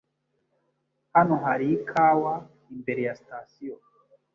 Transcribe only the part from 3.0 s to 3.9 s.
ya sitasiyo